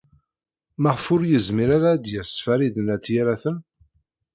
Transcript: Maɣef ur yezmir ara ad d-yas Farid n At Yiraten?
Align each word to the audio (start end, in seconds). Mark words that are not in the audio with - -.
Maɣef 0.81 1.05
ur 1.13 1.21
yezmir 1.25 1.69
ara 1.77 1.87
ad 1.93 2.01
d-yas 2.03 2.33
Farid 2.45 2.75
n 2.81 2.91
At 2.95 3.05
Yiraten? 3.13 3.57